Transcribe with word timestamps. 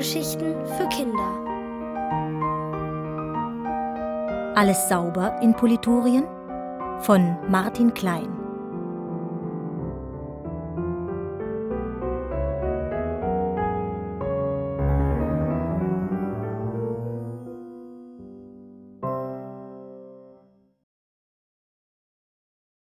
Hörgeschichten 0.00 0.54
für 0.64 0.88
Kinder. 0.88 1.44
Alles 4.56 4.88
sauber 4.88 5.38
in 5.42 5.54
Politorien 5.54 6.24
von 7.00 7.36
Martin 7.50 7.92
Klein. 7.92 8.30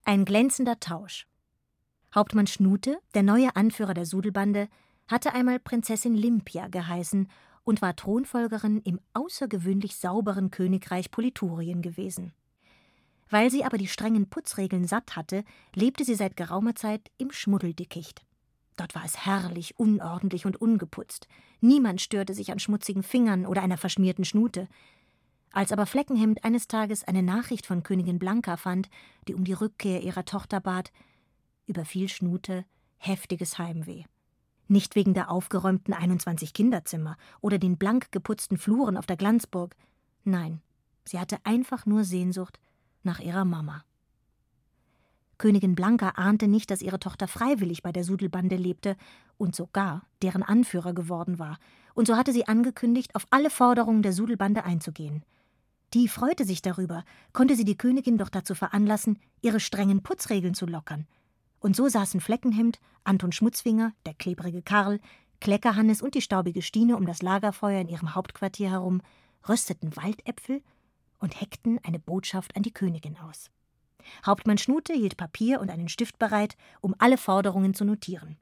Ein 0.06 0.24
glänzender 0.24 0.80
Tausch. 0.80 1.28
Hauptmann 2.16 2.48
Schnute, 2.48 2.98
der 3.14 3.24
neue 3.24 3.54
Anführer 3.58 3.94
der 3.94 4.06
Sudelbande, 4.06 4.70
hatte 5.08 5.34
einmal 5.34 5.60
Prinzessin 5.60 6.16
Limpia 6.16 6.68
geheißen 6.68 7.28
und 7.64 7.82
war 7.82 7.96
Thronfolgerin 7.96 8.82
im 8.82 9.00
außergewöhnlich 9.14 9.96
sauberen 9.96 10.52
Königreich 10.52 11.12
Politurien 11.12 11.82
gewesen. 11.82 12.34
Weil 13.30 13.50
sie 13.50 13.64
aber 13.64 13.78
die 13.78 13.88
strengen 13.88 14.30
Putzregeln 14.30 14.86
satt 14.86 15.16
hatte, 15.16 15.44
lebte 15.74 16.04
sie 16.06 16.16
seit 16.16 16.38
geraumer 16.38 16.76
Zeit 16.76 17.10
im 17.18 17.32
Schmuddeldickicht. 17.32 18.24
Dort 18.76 18.96
war 18.96 19.06
es 19.06 19.26
herrlich, 19.26 19.78
unordentlich 19.80 20.46
und 20.46 20.60
ungeputzt. 20.60 21.28
Niemand 21.62 22.02
störte 22.02 22.34
sich 22.34 22.52
an 22.52 22.60
schmutzigen 22.60 23.04
Fingern 23.04 23.46
oder 23.46 23.62
einer 23.62 23.78
verschmierten 23.78 24.26
Schnute. 24.26 24.68
Als 25.52 25.72
aber 25.72 25.86
Fleckenhemd 25.86 26.44
eines 26.44 26.68
Tages 26.68 27.04
eine 27.04 27.22
Nachricht 27.22 27.66
von 27.66 27.84
Königin 27.84 28.18
Blanka 28.18 28.58
fand, 28.58 28.90
die 29.28 29.36
um 29.36 29.44
die 29.44 29.54
Rückkehr 29.54 30.02
ihrer 30.02 30.26
Tochter 30.26 30.60
bat, 30.60 30.92
überfiel 31.68 32.10
Schnute 32.10 32.66
heftiges 32.98 33.60
Heimweh. 33.60 34.06
Nicht 34.68 34.96
wegen 34.96 35.14
der 35.14 35.30
aufgeräumten 35.30 35.94
21 35.94 36.54
Kinderzimmer 36.54 37.18
oder 37.42 37.58
den 37.58 37.78
blank 37.78 38.12
geputzten 38.12 38.58
Fluren 38.58 38.98
auf 38.98 39.06
der 39.06 39.18
Glanzburg. 39.18 39.76
Nein, 40.24 40.62
sie 41.06 41.20
hatte 41.20 41.38
einfach 41.44 41.86
nur 41.86 42.04
Sehnsucht 42.04 42.60
nach 43.04 43.20
ihrer 43.20 43.46
Mama. 43.46 43.84
Königin 45.38 45.76
Blanka 45.76 46.10
ahnte 46.10 46.48
nicht, 46.48 46.72
dass 46.72 46.82
ihre 46.82 47.00
Tochter 47.00 47.28
freiwillig 47.28 47.84
bei 47.84 47.92
der 47.92 48.04
Sudelbande 48.04 48.56
lebte 48.56 48.96
und 49.38 49.56
sogar 49.56 50.04
deren 50.22 50.44
Anführer 50.44 50.94
geworden 50.94 51.40
war, 51.40 51.58
und 51.96 52.08
so 52.08 52.16
hatte 52.16 52.32
sie 52.32 52.48
angekündigt, 52.48 53.14
auf 53.16 53.28
alle 53.30 53.50
Forderungen 53.50 54.02
der 54.02 54.14
Sudelbande 54.14 54.64
einzugehen. 54.64 55.24
Die 55.94 56.08
freute 56.08 56.46
sich 56.46 56.62
darüber, 56.62 57.04
konnte 57.34 57.56
sie 57.56 57.66
die 57.66 57.78
Königin 57.78 58.18
doch 58.18 58.30
dazu 58.30 58.56
veranlassen, 58.56 59.20
ihre 59.42 59.60
strengen 59.60 60.02
Putzregeln 60.02 60.56
zu 60.56 60.66
lockern, 60.66 61.08
und 61.64 61.78
so 61.78 61.88
saßen 61.88 62.20
Fleckenhemd, 62.20 62.80
Anton 63.06 63.32
Schmutzfinger, 63.32 63.94
der 64.06 64.14
klebrige 64.14 64.62
Karl, 64.62 65.00
Kleckerhannes 65.40 66.02
und 66.02 66.14
die 66.14 66.22
staubige 66.22 66.62
Stine 66.62 66.98
um 66.98 67.06
das 67.06 67.22
Lagerfeuer 67.22 67.80
in 67.80 67.88
ihrem 67.88 68.16
Hauptquartier 68.16 68.70
herum, 68.70 69.02
rösteten 69.48 69.96
Waldäpfel 69.96 70.62
und 71.20 71.40
heckten 71.40 71.80
eine 71.84 72.00
Botschaft 72.00 72.58
an 72.58 72.64
die 72.64 72.74
Königin 72.74 73.18
aus. 73.18 73.50
Hauptmann 74.26 74.58
Schnute 74.58 74.94
hielt 74.94 75.16
Papier 75.16 75.62
und 75.62 75.70
einen 75.70 75.88
Stift 75.88 76.20
bereit, 76.20 76.58
um 76.82 76.96
alle 76.98 77.18
Forderungen 77.18 77.74
zu 77.74 77.86
notieren. 77.86 78.38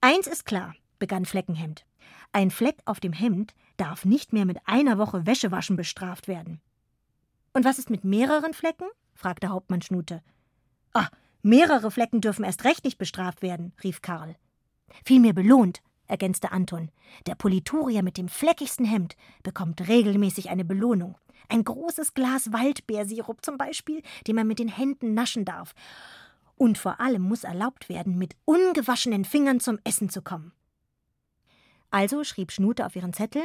Eins 0.00 0.28
ist 0.28 0.46
klar, 0.46 0.76
begann 1.00 1.24
Fleckenhemd. 1.24 1.84
Ein 2.30 2.52
Fleck 2.52 2.78
auf 2.84 3.00
dem 3.00 3.12
Hemd 3.12 3.54
darf 3.76 4.04
nicht 4.04 4.32
mehr 4.32 4.44
mit 4.44 4.58
einer 4.66 4.98
Woche 4.98 5.26
Wäschewaschen 5.26 5.74
bestraft 5.74 6.28
werden. 6.28 6.60
Und 7.52 7.64
was 7.64 7.80
ist 7.80 7.90
mit 7.90 8.04
mehreren 8.04 8.54
Flecken? 8.54 8.86
fragte 9.14 9.48
Hauptmann 9.48 9.82
Schnute. 9.82 10.22
Ah, 10.92 11.08
Mehrere 11.46 11.90
Flecken 11.90 12.22
dürfen 12.22 12.42
erst 12.42 12.64
recht 12.64 12.86
nicht 12.86 12.96
bestraft 12.96 13.42
werden, 13.42 13.74
rief 13.84 14.00
Karl. 14.00 14.34
Vielmehr 15.04 15.34
belohnt, 15.34 15.82
ergänzte 16.06 16.52
Anton. 16.52 16.90
Der 17.26 17.34
Politurier 17.34 18.02
mit 18.02 18.16
dem 18.16 18.28
fleckigsten 18.28 18.86
Hemd 18.86 19.14
bekommt 19.42 19.86
regelmäßig 19.86 20.48
eine 20.48 20.64
Belohnung. 20.64 21.18
Ein 21.50 21.62
großes 21.62 22.14
Glas 22.14 22.50
Waldbeersirup 22.50 23.44
zum 23.44 23.58
Beispiel, 23.58 24.00
den 24.26 24.36
man 24.36 24.46
mit 24.46 24.58
den 24.58 24.68
Händen 24.68 25.12
naschen 25.12 25.44
darf. 25.44 25.74
Und 26.56 26.78
vor 26.78 26.98
allem 26.98 27.20
muss 27.20 27.44
erlaubt 27.44 27.90
werden, 27.90 28.16
mit 28.16 28.36
ungewaschenen 28.46 29.26
Fingern 29.26 29.60
zum 29.60 29.78
Essen 29.84 30.08
zu 30.08 30.22
kommen. 30.22 30.52
Also 31.90 32.24
schrieb 32.24 32.52
Schnute 32.52 32.86
auf 32.86 32.96
ihren 32.96 33.12
Zettel: 33.12 33.44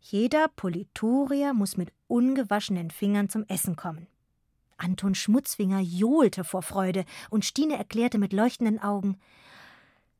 Jeder 0.00 0.48
Politurier 0.48 1.54
muss 1.54 1.76
mit 1.76 1.92
ungewaschenen 2.08 2.90
Fingern 2.90 3.28
zum 3.28 3.44
Essen 3.44 3.76
kommen. 3.76 4.08
Anton 4.78 5.14
Schmutzfinger 5.14 5.80
johlte 5.80 6.44
vor 6.44 6.62
Freude 6.62 7.04
und 7.30 7.44
Stine 7.44 7.76
erklärte 7.76 8.18
mit 8.18 8.32
leuchtenden 8.32 8.80
Augen: 8.80 9.18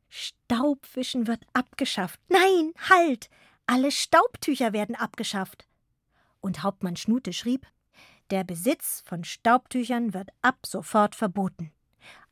Staubwischen 0.09 1.27
wird 1.27 1.45
abgeschafft. 1.53 2.19
Nein, 2.29 2.73
halt! 2.89 3.29
Alle 3.65 3.91
Staubtücher 3.91 4.73
werden 4.73 4.95
abgeschafft. 4.95 5.67
Und 6.39 6.63
Hauptmann 6.63 6.95
Schnute 6.95 7.33
schrieb: 7.33 7.67
Der 8.29 8.43
Besitz 8.43 9.03
von 9.05 9.23
Staubtüchern 9.23 10.13
wird 10.13 10.29
ab 10.41 10.65
sofort 10.65 11.15
verboten. 11.15 11.71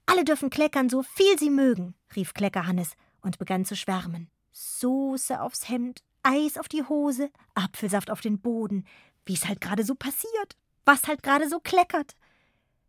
Alle 0.05 0.23
dürfen 0.23 0.49
kleckern, 0.49 0.89
so 0.89 1.03
viel 1.03 1.37
sie 1.39 1.49
mögen, 1.49 1.95
rief 2.15 2.33
Kleckerhannes 2.33 2.95
und 3.21 3.39
begann 3.39 3.65
zu 3.65 3.75
schwärmen. 3.75 4.29
Soße 4.51 5.41
aufs 5.41 5.67
Hemd, 5.67 6.03
Eis 6.23 6.57
auf 6.57 6.67
die 6.67 6.83
Hose, 6.83 7.29
Apfelsaft 7.55 8.09
auf 8.09 8.21
den 8.21 8.39
Boden, 8.39 8.85
wie 9.25 9.33
es 9.33 9.47
halt 9.47 9.61
gerade 9.61 9.83
so 9.83 9.95
passiert 9.95 10.55
was 10.85 11.07
halt 11.07 11.23
gerade 11.23 11.49
so 11.49 11.59
kleckert. 11.59 12.15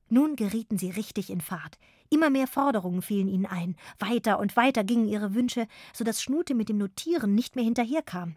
Nun 0.09 0.37
gerieten 0.37 0.79
sie 0.79 0.91
richtig 0.91 1.31
in 1.31 1.41
Fahrt. 1.41 1.79
Immer 2.11 2.31
mehr 2.31 2.47
Forderungen 2.47 3.03
fielen 3.03 3.29
ihnen 3.29 3.47
ein. 3.47 3.77
Weiter 3.99 4.39
und 4.39 4.57
weiter 4.57 4.85
gingen 4.85 5.09
ihre 5.09 5.35
Wünsche, 5.35 5.67
so 5.93 6.05
dass 6.05 6.23
Schnute 6.23 6.55
mit 6.55 6.69
dem 6.69 6.79
Notieren 6.79 7.35
nicht 7.35 7.57
mehr 7.57 7.65
hinterherkam. 7.65 8.37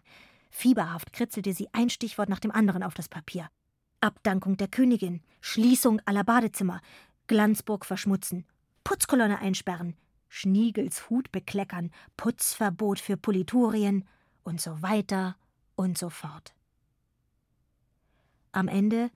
Fieberhaft 0.50 1.12
kritzelte 1.12 1.52
sie 1.52 1.68
ein 1.72 1.90
Stichwort 1.90 2.28
nach 2.28 2.40
dem 2.40 2.50
anderen 2.50 2.82
auf 2.82 2.94
das 2.94 3.08
Papier. 3.08 3.48
Abdankung 4.00 4.56
der 4.56 4.68
Königin, 4.68 5.22
Schließung 5.40 6.00
aller 6.06 6.24
Badezimmer, 6.24 6.80
Glanzburg 7.28 7.86
verschmutzen, 7.86 8.44
Putzkolonne 8.82 9.38
einsperren, 9.38 9.94
Schniegels 10.28 11.08
Hut 11.10 11.30
bekleckern, 11.30 11.90
Putzverbot 12.16 12.98
für 12.98 13.16
Politurien 13.16 14.04
und 14.42 14.60
so 14.60 14.82
weiter 14.82 15.36
und 15.76 15.98
so 15.98 16.08
fort. 16.08 16.54
Am 18.52 18.66
Ende 18.66 19.10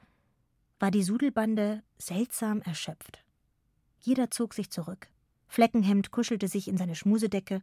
war 0.78 0.90
die 0.90 1.02
Sudelbande 1.02 1.82
seltsam 1.98 2.60
erschöpft. 2.62 3.22
Jeder 4.00 4.30
zog 4.30 4.54
sich 4.54 4.70
zurück. 4.70 5.08
Fleckenhemd 5.48 6.10
kuschelte 6.10 6.48
sich 6.48 6.68
in 6.68 6.76
seine 6.76 6.94
Schmusedecke, 6.94 7.62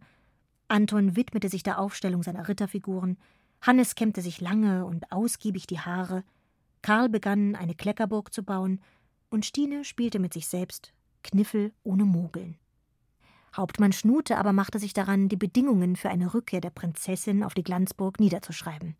Anton 0.67 1.15
widmete 1.15 1.49
sich 1.49 1.63
der 1.63 1.79
Aufstellung 1.79 2.23
seiner 2.23 2.47
Ritterfiguren, 2.47 3.17
Hannes 3.61 3.95
kämmte 3.95 4.21
sich 4.21 4.39
lange 4.41 4.85
und 4.85 5.11
ausgiebig 5.11 5.67
die 5.67 5.79
Haare, 5.79 6.23
Karl 6.81 7.09
begann 7.09 7.55
eine 7.55 7.75
Kleckerburg 7.75 8.33
zu 8.33 8.43
bauen, 8.43 8.81
und 9.29 9.45
Stine 9.45 9.83
spielte 9.83 10.19
mit 10.19 10.33
sich 10.33 10.47
selbst 10.47 10.93
Kniffel 11.23 11.73
ohne 11.83 12.05
Mogeln. 12.05 12.57
Hauptmann 13.55 13.91
Schnute 13.91 14.37
aber 14.37 14.53
machte 14.53 14.79
sich 14.79 14.93
daran, 14.93 15.27
die 15.27 15.35
Bedingungen 15.35 15.95
für 15.95 16.09
eine 16.09 16.33
Rückkehr 16.33 16.61
der 16.61 16.69
Prinzessin 16.69 17.43
auf 17.43 17.53
die 17.53 17.63
Glanzburg 17.63 18.19
niederzuschreiben. 18.19 18.95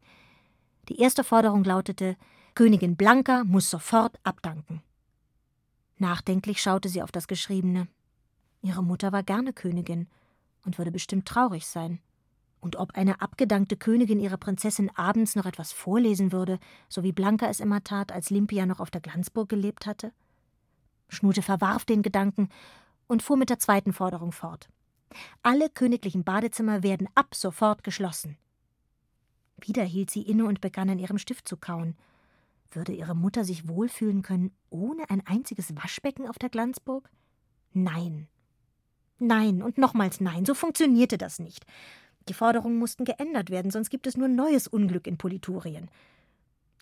Die 0.90 1.00
erste 1.00 1.24
Forderung 1.24 1.64
lautete, 1.64 2.18
Königin 2.54 2.98
Blanka 2.98 3.44
muss 3.46 3.70
sofort 3.70 4.20
abdanken. 4.24 4.82
Nachdenklich 5.98 6.62
schaute 6.62 6.90
sie 6.90 7.02
auf 7.02 7.12
das 7.12 7.28
Geschriebene. 7.28 7.88
Ihre 8.62 8.84
Mutter 8.84 9.12
war 9.12 9.24
gerne 9.24 9.54
Königin 9.54 10.08
und 10.66 10.78
würde 10.78 10.92
bestimmt 10.92 11.28
traurig 11.28 11.66
sein. 11.66 12.00
Und 12.60 12.76
ob 12.76 12.96
eine 12.96 13.22
abgedankte 13.22 13.78
Königin 13.78 14.20
ihrer 14.20 14.38
Prinzessin 14.38 14.92
abends 14.96 15.36
noch 15.36 15.46
etwas 15.46 15.72
vorlesen 15.72 16.32
würde, 16.32 16.60
so 16.90 17.04
wie 17.04 17.12
Blanka 17.12 17.48
es 17.48 17.60
immer 17.60 17.84
tat, 17.84 18.12
als 18.12 18.30
Limpia 18.30 18.66
noch 18.66 18.80
auf 18.80 18.92
der 18.92 19.02
Glanzburg 19.02 19.50
gelebt 19.50 19.86
hatte? 19.86 20.12
Schnute 21.08 21.42
verwarf 21.42 21.86
den 21.86 22.02
Gedanken 22.02 22.50
und 23.08 23.24
fuhr 23.24 23.38
mit 23.38 23.50
der 23.50 23.60
zweiten 23.60 23.94
Forderung 23.94 24.32
fort. 24.32 24.70
Alle 25.42 25.70
königlichen 25.70 26.24
Badezimmer 26.24 26.84
werden 26.84 27.10
ab 27.16 27.34
sofort 27.34 27.84
geschlossen. 27.84 28.38
Wieder 29.58 29.84
hielt 29.84 30.12
sie 30.12 30.22
inne 30.22 30.46
und 30.46 30.62
begann 30.62 30.90
an 30.90 31.00
ihrem 31.00 31.18
Stift 31.18 31.48
zu 31.48 31.58
kauen. 31.58 31.96
Würde 32.72 32.94
ihre 32.94 33.16
Mutter 33.16 33.44
sich 33.44 33.68
wohlfühlen 33.68 34.22
können 34.22 34.52
ohne 34.70 35.10
ein 35.10 35.26
einziges 35.28 35.76
Waschbecken 35.76 36.28
auf 36.28 36.40
der 36.40 36.50
Glanzburg? 36.50 37.10
Nein. 37.74 38.28
Nein 39.20 39.62
und 39.62 39.78
nochmals 39.78 40.22
nein, 40.22 40.46
so 40.46 40.54
funktionierte 40.54 41.18
das 41.18 41.40
nicht. 41.40 41.66
Die 42.30 42.34
Forderungen 42.34 42.78
mussten 42.78 43.06
geändert 43.06 43.50
werden, 43.50 43.72
sonst 43.72 43.90
gibt 43.90 44.08
es 44.08 44.18
nur 44.18 44.28
neues 44.28 44.68
Unglück 44.68 45.06
in 45.06 45.18
Politurien. 45.18 45.90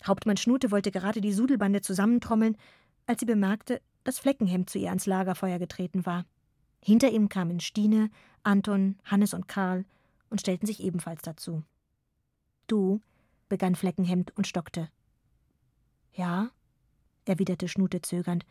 Hauptmann 0.06 0.36
Schnute 0.36 0.70
wollte 0.70 0.90
gerade 0.90 1.20
die 1.20 1.32
Sudelbande 1.32 1.80
zusammentrommeln, 1.80 2.56
als 3.06 3.20
sie 3.20 3.26
bemerkte, 3.26 3.80
dass 4.04 4.18
Fleckenhemd 4.18 4.70
zu 4.70 4.78
ihr 4.78 4.88
ans 4.88 5.06
Lagerfeuer 5.06 5.58
getreten 5.58 6.06
war. 6.06 6.24
Hinter 6.82 7.10
ihm 7.10 7.28
kamen 7.28 7.60
Stine, 7.60 8.10
Anton, 8.42 8.96
Hannes 9.04 9.34
und 9.34 9.48
Karl 9.48 9.84
und 10.30 10.40
stellten 10.40 10.66
sich 10.66 10.82
ebenfalls 10.82 11.22
dazu. 11.22 11.62
Du, 12.66 13.00
begann 13.48 13.74
Fleckenhemd 13.74 14.34
und 14.36 14.46
stockte. 14.46 14.88
Ja, 16.12 16.50
erwiderte 17.24 17.68
Schnute 17.68 18.02
zögernd. 18.02 18.44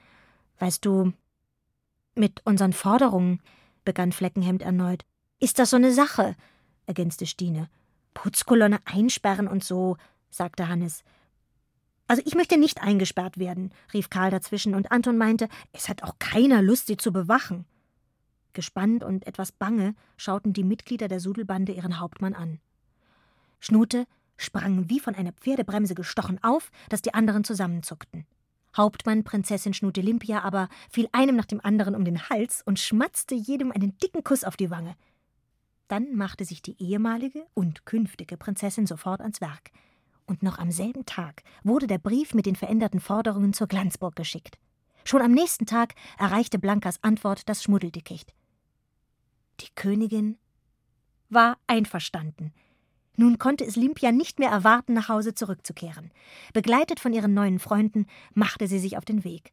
Weißt 0.60 0.86
du, 0.86 1.14
mit 2.16 2.46
unseren 2.46 2.74
Forderungen, 2.74 3.42
begann 3.86 4.12
Fleckenhemd 4.12 4.62
erneut. 4.62 5.06
Ist 5.40 5.60
das 5.60 5.72
so 5.72 5.78
eine 5.78 5.94
Sache? 5.94 6.36
ergänzte 6.86 7.26
Stine. 7.26 7.70
Putzkolonne 8.14 8.80
einsperren 8.86 9.48
und 9.48 9.64
so, 9.64 9.98
sagte 10.30 10.68
Hannes. 10.68 11.04
Also 12.08 12.24
ich 12.26 12.36
möchte 12.36 12.58
nicht 12.58 12.82
eingesperrt 12.82 13.38
werden, 13.38 13.72
rief 13.94 14.10
Karl 14.10 14.32
dazwischen, 14.32 14.74
und 14.74 14.92
Anton 14.92 15.18
meinte, 15.18 15.48
es 15.72 15.90
hat 15.90 16.04
auch 16.04 16.18
keiner 16.18 16.62
Lust, 16.62 16.88
sie 16.88 16.98
zu 16.98 17.14
bewachen. 17.14 17.66
Gespannt 18.54 19.04
und 19.04 19.28
etwas 19.28 19.52
bange 19.52 19.94
schauten 20.18 20.54
die 20.54 20.64
Mitglieder 20.64 21.08
der 21.08 21.20
Sudelbande 21.20 21.72
ihren 21.72 22.00
Hauptmann 22.00 22.34
an. 22.34 22.60
Schnute 23.60 24.08
sprang 24.40 24.90
wie 24.90 25.00
von 25.00 25.16
einer 25.16 25.34
Pferdebremse 25.34 25.96
gestochen 25.96 26.44
auf, 26.44 26.72
dass 26.90 27.02
die 27.02 27.14
anderen 27.14 27.44
zusammenzuckten. 27.44 28.26
Hauptmann 28.76 29.24
Prinzessin 29.24 29.74
Schnute 29.74 30.02
Limpia 30.02 30.42
aber 30.42 30.70
fiel 30.90 31.10
einem 31.12 31.36
nach 31.36 31.46
dem 31.46 31.64
anderen 31.64 31.96
um 31.96 32.06
den 32.06 32.30
Hals 32.30 32.62
und 32.66 32.80
schmatzte 32.80 33.36
jedem 33.36 33.72
einen 33.72 33.98
dicken 33.98 34.24
Kuss 34.24 34.44
auf 34.44 34.58
die 34.58 34.70
Wange. 34.70 34.96
Dann 35.88 36.16
machte 36.16 36.46
sich 36.46 36.62
die 36.62 36.82
ehemalige 36.82 37.46
und 37.54 37.86
künftige 37.86 38.38
Prinzessin 38.38 38.86
sofort 38.86 39.22
ans 39.22 39.42
Werk 39.42 39.72
und 40.30 40.44
noch 40.44 40.60
am 40.60 40.72
selben 40.72 41.06
Tag 41.06 41.44
wurde 41.64 41.88
der 41.88 41.98
Brief 41.98 42.34
mit 42.34 42.46
den 42.46 42.56
veränderten 42.56 43.00
Forderungen 43.00 43.52
zur 43.52 43.68
Glanzburg 43.68 44.16
geschickt. 44.16 44.60
Schon 45.04 45.22
am 45.22 45.32
nächsten 45.32 45.66
Tag 45.66 45.96
erreichte 46.20 46.60
Blankas 46.60 47.04
Antwort 47.04 47.50
das 47.50 47.64
Schmuddeldickicht. 47.64 48.34
Die 49.62 49.70
Königin 49.74 50.38
war 51.30 51.58
einverstanden. 51.66 52.54
Nun 53.20 53.38
konnte 53.38 53.66
es 53.66 53.76
Limpia 53.76 54.14
nicht 54.14 54.40
mehr 54.40 54.50
erwarten, 54.50 54.94
nach 54.94 55.10
Hause 55.10 55.34
zurückzukehren. 55.34 56.10
Begleitet 56.54 57.02
von 57.02 57.12
ihren 57.12 57.34
neuen 57.34 57.60
Freunden 57.60 58.06
machte 58.34 58.66
sie 58.66 58.80
sich 58.80 58.96
auf 58.96 59.04
den 59.04 59.26
Weg. 59.26 59.52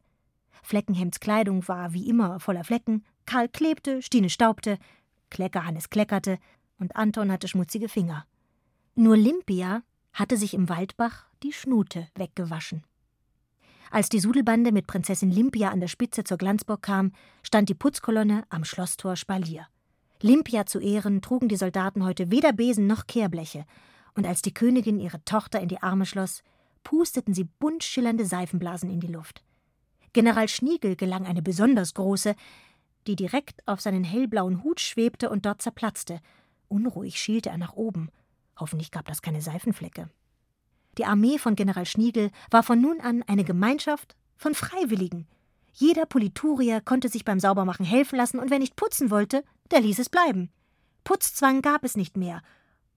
Fleckenhemds 0.63 1.19
Kleidung 1.19 1.67
war 1.67 1.91
wie 1.91 2.07
immer 2.07 2.39
voller 2.39 2.63
Flecken, 2.63 3.03
Karl 3.25 3.49
klebte, 3.49 4.01
Stine 4.01 4.29
staubte, 4.29 4.77
Klecker 5.29 5.65
Hannes 5.65 5.89
kleckerte 5.89 6.39
und 6.79 6.95
Anton 6.95 7.29
hatte 7.29 7.49
schmutzige 7.49 7.89
Finger. 7.89 8.25
Nur 8.95 9.17
Limpia 9.17 9.83
hatte 10.13 10.37
sich 10.37 10.53
im 10.53 10.69
Waldbach 10.69 11.25
die 11.43 11.51
Schnute 11.51 12.07
weggewaschen. 12.15 12.85
Als 13.91 14.07
die 14.07 14.21
Sudelbande 14.21 14.71
mit 14.71 14.87
Prinzessin 14.87 15.29
Limpia 15.29 15.71
an 15.71 15.81
der 15.81 15.89
Spitze 15.89 16.23
zur 16.23 16.37
Glanzburg 16.37 16.83
kam, 16.83 17.11
stand 17.43 17.67
die 17.67 17.75
Putzkolonne 17.75 18.45
am 18.47 18.63
Schlosstor 18.63 19.17
Spalier. 19.17 19.67
Limpia 20.21 20.65
zu 20.65 20.79
Ehren 20.79 21.21
trugen 21.21 21.47
die 21.47 21.57
Soldaten 21.57 22.03
heute 22.03 22.31
weder 22.31 22.53
Besen 22.53 22.87
noch 22.87 23.07
Kehrbleche, 23.07 23.65
und 24.15 24.25
als 24.25 24.41
die 24.41 24.53
Königin 24.53 24.99
ihre 24.99 25.23
Tochter 25.25 25.59
in 25.59 25.69
die 25.69 25.81
Arme 25.81 26.05
schloss, 26.05 26.41
pusteten 26.83 27.33
sie 27.33 27.43
bunt 27.43 27.83
schillernde 27.83 28.25
Seifenblasen 28.25 28.89
in 28.89 28.99
die 28.99 29.07
Luft. 29.07 29.43
General 30.13 30.47
Schniegel 30.47 30.95
gelang 30.95 31.27
eine 31.27 31.43
besonders 31.43 31.93
große, 31.93 32.35
die 33.05 33.15
direkt 33.15 33.67
auf 33.67 33.81
seinen 33.81 34.03
hellblauen 34.03 34.63
Hut 34.63 34.79
schwebte 34.79 35.29
und 35.29 35.45
dort 35.45 35.61
zerplatzte. 35.61 36.19
Unruhig 36.67 37.19
schielte 37.19 37.49
er 37.49 37.57
nach 37.57 37.73
oben. 37.73 38.09
Hoffentlich 38.59 38.89
gab 38.89 39.05
das 39.05 39.21
keine 39.21 39.41
Seifenflecke. 39.41 40.09
Die 40.97 41.05
Armee 41.05 41.37
von 41.37 41.55
General 41.55 41.85
Schniegel 41.85 42.31
war 42.49 42.63
von 42.63 42.81
nun 42.81 42.99
an 43.01 43.23
eine 43.27 43.43
Gemeinschaft 43.43 44.15
von 44.35 44.55
Freiwilligen. 44.55 45.27
Jeder 45.73 46.07
Politurier 46.07 46.81
konnte 46.81 47.07
sich 47.07 47.23
beim 47.23 47.39
Saubermachen 47.39 47.85
helfen 47.85 48.15
lassen, 48.15 48.39
und 48.39 48.49
wer 48.49 48.57
nicht 48.57 48.75
putzen 48.75 49.11
wollte, 49.11 49.43
der 49.71 49.81
ließ 49.81 49.99
es 49.99 50.09
bleiben. 50.09 50.51
Putzzwang 51.03 51.61
gab 51.61 51.83
es 51.83 51.95
nicht 51.95 52.17
mehr, 52.17 52.41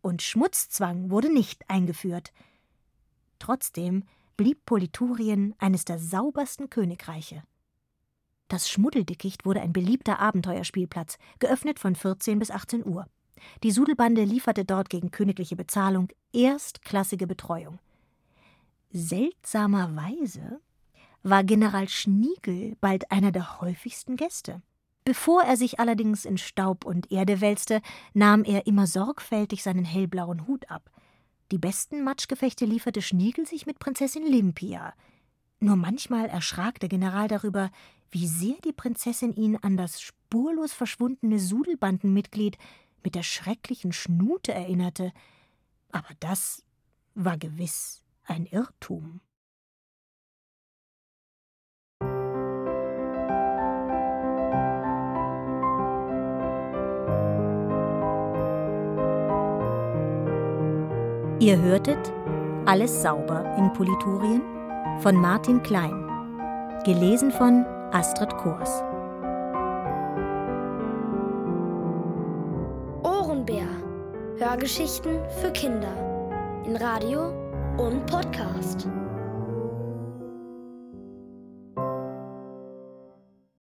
und 0.03 0.23
Schmutzzwang 0.23 1.11
wurde 1.11 1.33
nicht 1.33 1.69
eingeführt. 1.69 2.33
Trotzdem 3.39 4.05
blieb 4.37 4.65
Politurien 4.65 5.55
eines 5.59 5.85
der 5.85 5.99
saubersten 5.99 6.71
Königreiche. 6.71 7.43
Das 8.49 8.69
Schmuddeldickicht 8.69 9.45
wurde 9.45 9.61
ein 9.61 9.73
beliebter 9.73 10.19
Abenteuerspielplatz, 10.19 11.19
geöffnet 11.39 11.79
von 11.79 11.95
14 11.95 12.39
bis 12.39 12.51
18 12.51 12.85
Uhr. 12.85 13.07
Die 13.63 13.71
Sudelbande 13.71 14.25
lieferte 14.25 14.65
dort 14.65 14.91
gegen 14.91 15.11
königliche 15.11 15.57
Bezahlung 15.57 16.09
erstklassige 16.33 17.27
Betreuung. 17.27 17.79
Seltsamerweise 18.91 20.61
war 21.23 21.45
General 21.45 21.89
Schniegel 21.89 22.77
bald 22.81 23.11
einer 23.13 23.31
der 23.31 23.61
häufigsten 23.61 24.17
Gäste. 24.17 24.63
Bevor 25.05 25.43
er 25.43 25.57
sich 25.57 25.81
allerdings 25.81 26.25
in 26.25 26.39
Staub 26.39 26.85
und 26.85 27.11
Erde 27.11 27.41
wälzte, 27.41 27.81
nahm 28.13 28.45
er 28.45 28.67
immer 28.67 28.87
sorgfältig 28.87 29.63
seinen 29.63 29.85
hellblauen 29.85 30.47
Hut 30.47 30.71
ab. 30.71 30.91
Die 31.51 31.59
besten 31.59 32.05
Matschgefechte 32.05 32.65
lieferte 32.65 33.03
Schniegel 33.03 33.47
sich 33.47 33.67
mit 33.67 33.79
Prinzessin 33.79 34.25
Limpia. 34.25 34.95
Nur 35.59 35.77
manchmal 35.77 36.27
erschrak 36.27 36.79
der 36.81 36.89
General 36.89 37.29
darüber, 37.29 37.71
wie 38.11 38.27
sehr 38.27 38.57
die 38.65 38.73
Prinzessin 38.73 39.35
ihn 39.35 39.57
an 39.57 39.77
das 39.77 40.01
spurlos 40.01 40.73
verschwundene 40.73 41.39
Sudelbandenmitglied 41.39 42.59
mit 43.03 43.15
der 43.15 43.23
schrecklichen 43.23 43.93
Schnute 43.93 44.53
erinnerte, 44.53 45.13
aber 45.91 46.11
das 46.21 46.63
war 47.15 47.37
gewiss 47.37 48.03
ein 48.25 48.47
Irrtum. 48.47 49.21
Ihr 61.41 61.61
hörtet 61.61 62.13
Alles 62.67 63.03
sauber 63.03 63.57
in 63.57 63.73
Politurien 63.73 64.43
von 65.01 65.17
Martin 65.17 65.63
Klein, 65.63 66.07
gelesen 66.85 67.33
von 67.33 67.65
Astrid 67.93 68.37
Kors. 68.37 68.83
Hörgeschichten 74.41 75.21
für 75.41 75.51
Kinder 75.53 75.95
in 76.65 76.75
Radio 76.77 77.29
und 77.77 78.07
Podcast. 78.07 78.89